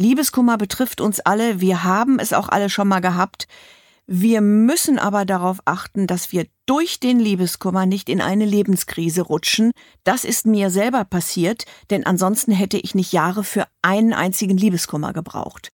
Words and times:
Liebeskummer 0.00 0.56
betrifft 0.56 1.00
uns 1.00 1.20
alle, 1.20 1.60
wir 1.60 1.84
haben 1.84 2.18
es 2.18 2.32
auch 2.32 2.48
alle 2.48 2.70
schon 2.70 2.88
mal 2.88 3.00
gehabt. 3.00 3.48
Wir 4.06 4.40
müssen 4.40 4.98
aber 4.98 5.24
darauf 5.24 5.58
achten, 5.64 6.06
dass 6.06 6.32
wir 6.32 6.46
durch 6.66 6.98
den 6.98 7.18
Liebeskummer 7.18 7.84
nicht 7.84 8.08
in 8.08 8.20
eine 8.20 8.46
Lebenskrise 8.46 9.22
rutschen. 9.22 9.72
Das 10.04 10.24
ist 10.24 10.46
mir 10.46 10.70
selber 10.70 11.04
passiert, 11.04 11.64
denn 11.90 12.06
ansonsten 12.06 12.52
hätte 12.52 12.78
ich 12.78 12.94
nicht 12.94 13.12
Jahre 13.12 13.44
für 13.44 13.66
einen 13.82 14.12
einzigen 14.12 14.56
Liebeskummer 14.56 15.12
gebraucht. 15.12 15.68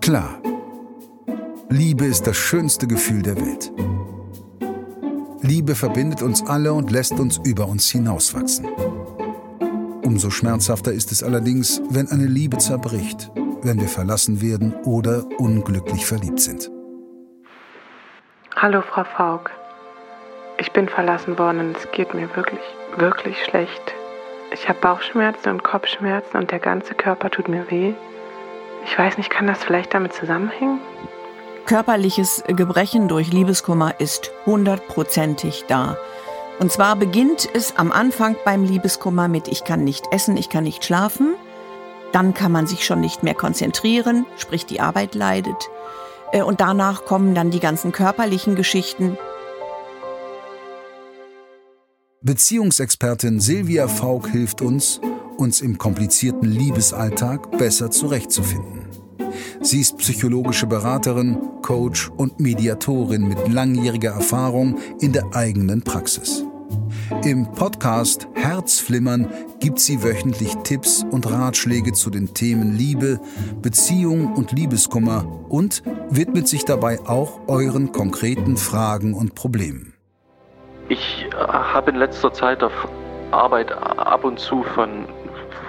Klar, 0.00 0.38
Liebe 1.70 2.04
ist 2.04 2.26
das 2.26 2.36
schönste 2.36 2.86
Gefühl 2.86 3.22
der 3.22 3.36
Welt. 3.36 3.72
Liebe 5.40 5.74
verbindet 5.74 6.22
uns 6.22 6.46
alle 6.46 6.72
und 6.72 6.90
lässt 6.90 7.12
uns 7.12 7.40
über 7.44 7.66
uns 7.66 7.90
hinauswachsen. 7.90 8.66
Umso 10.02 10.30
schmerzhafter 10.30 10.92
ist 10.92 11.10
es 11.10 11.22
allerdings, 11.22 11.80
wenn 11.90 12.08
eine 12.08 12.26
Liebe 12.26 12.58
zerbricht, 12.58 13.30
wenn 13.62 13.80
wir 13.80 13.88
verlassen 13.88 14.42
werden 14.42 14.74
oder 14.84 15.24
unglücklich 15.38 16.06
verliebt 16.06 16.40
sind. 16.40 16.70
Hallo, 18.56 18.82
Frau 18.82 19.04
Faulk. 19.04 19.50
Ich 20.58 20.70
bin 20.72 20.88
verlassen 20.88 21.38
worden 21.38 21.60
und 21.60 21.76
es 21.76 21.90
geht 21.92 22.14
mir 22.14 22.34
wirklich, 22.36 22.60
wirklich 22.96 23.42
schlecht. 23.44 23.94
Ich 24.52 24.68
habe 24.68 24.78
Bauchschmerzen 24.80 25.50
und 25.50 25.64
Kopfschmerzen 25.64 26.36
und 26.36 26.50
der 26.50 26.60
ganze 26.60 26.94
Körper 26.94 27.30
tut 27.30 27.48
mir 27.48 27.68
weh. 27.70 27.94
Ich 28.86 28.96
weiß 28.98 29.18
nicht, 29.18 29.30
kann 29.30 29.46
das 29.46 29.64
vielleicht 29.64 29.94
damit 29.94 30.12
zusammenhängen? 30.12 30.78
Körperliches 31.66 32.44
Gebrechen 32.46 33.08
durch 33.08 33.32
Liebeskummer 33.32 33.98
ist 33.98 34.32
hundertprozentig 34.44 35.64
da. 35.66 35.96
Und 36.60 36.70
zwar 36.70 36.94
beginnt 36.94 37.48
es 37.54 37.76
am 37.76 37.90
Anfang 37.90 38.36
beim 38.44 38.64
Liebeskummer 38.64 39.28
mit 39.28 39.48
Ich 39.48 39.64
kann 39.64 39.82
nicht 39.82 40.04
essen, 40.12 40.36
ich 40.36 40.50
kann 40.50 40.64
nicht 40.64 40.84
schlafen. 40.84 41.34
Dann 42.12 42.34
kann 42.34 42.52
man 42.52 42.66
sich 42.66 42.84
schon 42.84 43.00
nicht 43.00 43.22
mehr 43.22 43.34
konzentrieren, 43.34 44.26
sprich 44.36 44.66
die 44.66 44.80
Arbeit 44.80 45.14
leidet. 45.14 45.70
Äh, 46.32 46.42
und 46.42 46.60
danach 46.60 47.06
kommen 47.06 47.34
dann 47.34 47.50
die 47.50 47.60
ganzen 47.60 47.92
körperlichen 47.92 48.56
Geschichten. 48.56 49.16
Beziehungsexpertin 52.20 53.40
Silvia 53.40 53.88
Faulk 53.88 54.28
hilft 54.28 54.60
uns, 54.60 55.00
uns 55.38 55.62
im 55.62 55.78
komplizierten 55.78 56.48
Liebesalltag 56.48 57.56
besser 57.58 57.90
zurechtzufinden. 57.90 59.03
Sie 59.64 59.80
ist 59.80 59.96
psychologische 59.96 60.66
Beraterin, 60.66 61.38
Coach 61.62 62.10
und 62.18 62.38
Mediatorin 62.38 63.26
mit 63.26 63.50
langjähriger 63.50 64.10
Erfahrung 64.10 64.78
in 65.00 65.14
der 65.14 65.24
eigenen 65.32 65.80
Praxis. 65.80 66.44
Im 67.24 67.50
Podcast 67.50 68.28
Herzflimmern 68.34 69.26
gibt 69.60 69.80
sie 69.80 70.04
wöchentlich 70.04 70.54
Tipps 70.64 71.02
und 71.10 71.30
Ratschläge 71.30 71.94
zu 71.94 72.10
den 72.10 72.34
Themen 72.34 72.76
Liebe, 72.76 73.18
Beziehung 73.62 74.34
und 74.34 74.52
Liebeskummer 74.52 75.24
und 75.48 75.82
widmet 76.10 76.46
sich 76.46 76.66
dabei 76.66 77.00
auch 77.06 77.40
euren 77.46 77.90
konkreten 77.90 78.58
Fragen 78.58 79.14
und 79.14 79.34
Problemen. 79.34 79.94
Ich 80.90 81.26
äh, 81.30 81.36
habe 81.36 81.90
in 81.90 81.96
letzter 81.96 82.34
Zeit 82.34 82.62
auf 82.62 82.86
Arbeit 83.30 83.72
ab 83.72 84.24
und 84.24 84.38
zu 84.38 84.62
von, 84.74 85.06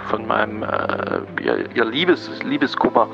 von 0.09 0.27
meinem 0.27 0.63
äh, 0.63 1.21
ihr 1.73 1.85
Liebes, 1.85 2.29
Liebeskummer 2.43 3.07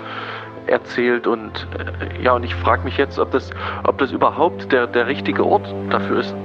erzählt 0.71 1.27
und 1.27 1.67
äh, 1.77 2.23
ja, 2.23 2.33
und 2.33 2.43
ich 2.43 2.55
frage 2.55 2.83
mich 2.83 2.97
jetzt, 2.97 3.19
ob 3.19 3.31
das, 3.31 3.49
ob 3.83 3.97
das 3.97 4.11
überhaupt 4.11 4.71
der, 4.71 4.87
der 4.87 5.07
richtige 5.07 5.45
Ort 5.45 5.73
dafür 5.89 6.21
ist. 6.21 6.35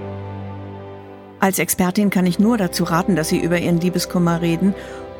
Als 1.40 1.58
Expertin 1.58 2.10
kann 2.10 2.26
ich 2.26 2.38
nur 2.38 2.56
dazu 2.56 2.84
raten, 2.84 3.14
dass 3.14 3.28
Sie 3.28 3.38
über 3.38 3.58
Ihren 3.58 3.80
Liebeskummer 3.80 4.40
reden. 4.40 4.74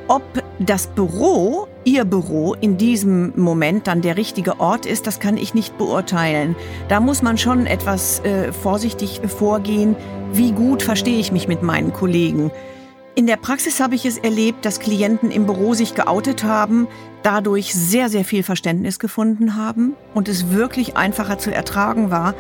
Ob 0.09 0.23
das 0.59 0.87
Büro, 0.87 1.69
Ihr 1.85 2.05
Büro, 2.05 2.55
in 2.61 2.77
diesem 2.79 3.33
Moment 3.37 3.87
dann 3.87 4.03
der 4.03 4.17
richtige 4.17 4.61
Ort 4.61 4.87
ist, 4.87 5.07
das 5.07 5.21
kann 5.21 5.37
ich 5.37 5.53
nicht 5.53 5.77
beurteilen. 5.79 6.57
Da 6.89 7.01
muss 7.01 7.23
man 7.23 7.39
schon 7.39 7.67
etwas 7.67 8.21
äh, 8.21 8.53
vorsichtig 8.53 9.21
vorgehen. 9.27 9.97
Wie 10.33 10.53
gut 10.53 10.83
verstehe 10.83 11.19
ich 11.19 11.33
mich 11.33 11.49
mit 11.49 11.63
meinen 11.63 11.93
Kollegen? 11.93 12.51
In 13.19 13.27
der 13.27 13.39
Praxis 13.39 13.81
habe 13.81 13.95
ich 13.95 14.05
es 14.05 14.19
erlebt, 14.19 14.67
dass 14.67 14.79
Klienten 14.79 15.31
im 15.31 15.47
Büro 15.47 15.73
sich 15.73 15.95
geoutet 15.95 16.45
haben, 16.45 16.87
dadurch 17.23 17.73
sehr, 17.73 18.11
sehr 18.11 18.27
viel 18.27 18.43
Verständnis 18.43 18.99
gefunden 18.99 19.57
haben 19.57 19.95
und 20.13 20.29
es 20.29 20.51
wirklich 20.51 20.99
einfacher 20.99 21.39
zu 21.39 21.51
ertragen 21.51 22.11
war. 22.11 22.35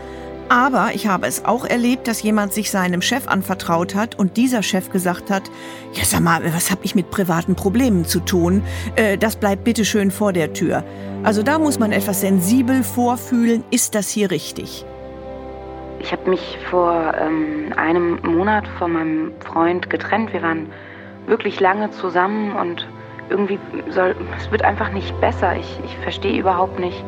Aber 0.50 0.90
ich 0.92 1.06
habe 1.06 1.26
es 1.26 1.46
auch 1.46 1.64
erlebt, 1.64 2.06
dass 2.06 2.22
jemand 2.22 2.52
sich 2.52 2.70
seinem 2.70 3.00
Chef 3.00 3.26
anvertraut 3.26 3.94
hat 3.94 4.18
und 4.18 4.36
dieser 4.36 4.62
Chef 4.62 4.90
gesagt 4.90 5.30
hat, 5.30 5.44
ja 5.94 6.04
sag 6.04 6.20
mal, 6.20 6.42
was 6.52 6.70
habe 6.70 6.84
ich 6.84 6.94
mit 6.94 7.10
privaten 7.10 7.54
Problemen 7.54 8.04
zu 8.04 8.20
tun? 8.20 8.62
Äh, 8.96 9.16
das 9.16 9.36
bleibt 9.36 9.64
bitte 9.64 9.86
schön 9.86 10.10
vor 10.10 10.34
der 10.34 10.52
Tür. 10.52 10.84
Also 11.22 11.42
da 11.42 11.58
muss 11.58 11.78
man 11.78 11.90
etwas 11.90 12.20
sensibel 12.20 12.84
vorfühlen, 12.84 13.64
ist 13.70 13.94
das 13.94 14.10
hier 14.10 14.30
richtig? 14.30 14.84
Ich 16.06 16.12
habe 16.12 16.30
mich 16.30 16.56
vor 16.70 17.14
ähm, 17.20 17.72
einem 17.74 18.20
Monat 18.22 18.68
von 18.78 18.92
meinem 18.92 19.32
Freund 19.40 19.90
getrennt. 19.90 20.32
Wir 20.32 20.40
waren 20.40 20.70
wirklich 21.26 21.58
lange 21.58 21.90
zusammen 21.90 22.54
und 22.54 22.86
irgendwie 23.28 23.58
soll 23.88 24.14
es 24.36 24.48
wird 24.52 24.62
einfach 24.62 24.92
nicht 24.92 25.20
besser. 25.20 25.56
Ich, 25.56 25.80
ich 25.84 25.96
verstehe 25.96 26.38
überhaupt 26.38 26.78
nicht, 26.78 27.04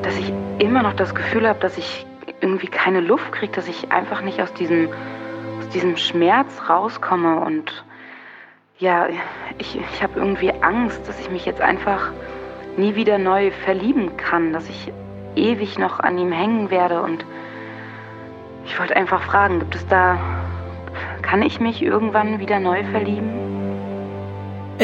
dass 0.00 0.16
ich 0.16 0.32
immer 0.58 0.82
noch 0.82 0.94
das 0.94 1.14
Gefühl 1.14 1.46
habe, 1.46 1.58
dass 1.60 1.76
ich 1.76 2.06
irgendwie 2.40 2.68
keine 2.68 3.00
Luft 3.00 3.30
kriege, 3.32 3.52
dass 3.52 3.68
ich 3.68 3.92
einfach 3.92 4.22
nicht 4.22 4.40
aus 4.40 4.54
diesem, 4.54 4.88
aus 5.58 5.68
diesem 5.68 5.98
Schmerz 5.98 6.62
rauskomme. 6.70 7.40
Und 7.40 7.84
ja, 8.78 9.06
ich, 9.58 9.78
ich 9.78 10.02
habe 10.02 10.18
irgendwie 10.18 10.50
Angst, 10.62 11.06
dass 11.06 11.20
ich 11.20 11.30
mich 11.30 11.44
jetzt 11.44 11.60
einfach 11.60 12.10
nie 12.78 12.94
wieder 12.94 13.18
neu 13.18 13.50
verlieben 13.50 14.16
kann, 14.16 14.54
dass 14.54 14.66
ich 14.66 14.90
ewig 15.34 15.78
noch 15.78 16.00
an 16.00 16.16
ihm 16.16 16.32
hängen 16.32 16.70
werde 16.70 17.02
und 17.02 17.26
ich 18.66 18.78
wollte 18.78 18.96
einfach 18.96 19.22
fragen, 19.22 19.60
gibt 19.60 19.76
es 19.76 19.86
da, 19.86 20.18
kann 21.22 21.42
ich 21.42 21.60
mich 21.60 21.82
irgendwann 21.82 22.40
wieder 22.40 22.60
neu 22.60 22.84
verlieben? 22.84 23.30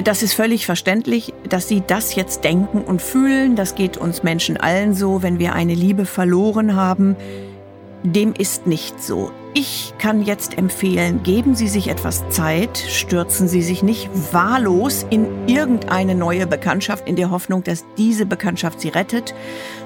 Das 0.05 0.23
ist 0.23 0.33
völlig 0.33 0.65
verständlich, 0.65 1.35
dass 1.47 1.69
Sie 1.69 1.83
das 1.87 2.15
jetzt 2.15 2.45
denken 2.45 2.81
und 2.81 3.03
fühlen. 3.03 3.57
Das 3.57 3.75
geht 3.75 3.99
uns 3.99 4.23
Menschen 4.23 4.57
allen 4.57 4.95
so, 4.95 5.23
wenn 5.23 5.39
wir 5.39 5.53
eine 5.53 5.75
Liebe 5.75 6.07
verloren 6.07 6.77
haben. 6.77 7.15
Dem 8.03 8.33
ist 8.33 8.67
nicht 8.67 9.03
so. 9.03 9.31
Ich 9.53 9.93
kann 9.99 10.23
jetzt 10.23 10.57
empfehlen, 10.57 11.23
geben 11.23 11.55
Sie 11.55 11.69
sich 11.69 11.89
etwas 11.89 12.27
Zeit, 12.31 12.79
stürzen 12.79 13.49
Sie 13.49 13.61
sich 13.61 13.83
nicht 13.83 14.09
wahllos 14.33 15.05
in 15.11 15.27
irgendeine 15.47 16.15
neue 16.15 16.47
Bekanntschaft 16.47 17.07
in 17.07 17.17
der 17.17 17.31
Hoffnung, 17.31 17.63
dass 17.63 17.85
diese 17.99 18.25
Bekanntschaft 18.25 18.81
Sie 18.81 18.89
rettet, 18.89 19.35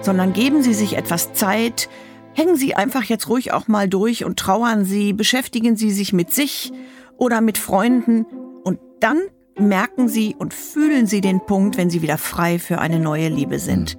sondern 0.03 0.33
geben 0.33 0.63
Sie 0.63 0.75
sich 0.75 0.97
etwas 0.97 1.33
Zeit, 1.33 1.89
Hängen 2.37 2.57
Sie 2.57 2.75
einfach 2.75 3.05
jetzt 3.05 3.31
ruhig 3.31 3.55
auch 3.55 3.67
mal 3.67 3.89
durch 3.89 4.27
und 4.27 4.39
trauern 4.39 4.85
Sie, 4.85 5.15
beschäftigen 5.15 5.75
Sie 5.75 5.91
sich 5.91 6.13
mit 6.13 6.35
sich 6.35 6.71
oder 7.17 7.41
mit 7.41 7.57
Freunden 7.57 8.27
und 8.63 8.79
dann 9.01 9.17
merken 9.59 10.11
Sie 10.11 10.37
und 10.39 10.53
fühlen 10.53 11.07
Sie 11.07 11.23
den 11.23 11.41
Punkt, 11.41 11.79
wenn 11.79 11.89
Sie 11.89 12.03
wieder 12.03 12.19
frei 12.19 12.59
für 12.59 12.79
eine 12.79 13.01
neue 13.01 13.31
Liebe 13.31 13.59
sind. 13.59 13.99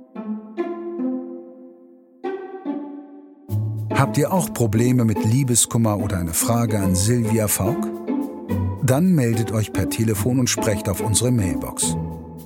Habt 3.96 4.20
ihr 4.20 4.32
auch 4.32 4.54
Probleme 4.54 5.04
mit 5.04 5.26
Liebeskummer 5.26 5.98
oder 5.98 6.20
eine 6.20 6.36
Frage 6.36 6.78
an 6.78 6.94
Silvia 6.94 7.48
Faulk? 7.48 7.88
Dann 8.84 9.16
meldet 9.16 9.52
euch 9.52 9.74
per 9.74 9.90
Telefon 9.90 10.42
und 10.42 10.48
sprecht 10.48 10.90
auf 10.90 11.02
unsere 11.02 11.32
Mailbox. 11.32 11.98